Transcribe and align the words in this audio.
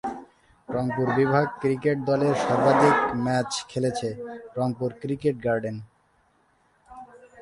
রংপুর 0.69 1.07
বিভাগ 1.17 1.45
ক্রিকেট 1.61 1.97
দল 2.09 2.21
এর 2.27 2.35
সর্বাধিক 2.45 2.97
ম্যাচ 3.25 3.51
খেলেছে 3.71 4.09
রংপুর 4.57 4.91
ক্রিকেট 5.01 5.35
গার্ডেন। 5.45 5.77